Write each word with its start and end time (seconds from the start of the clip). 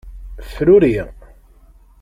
Fruri. 0.53 0.97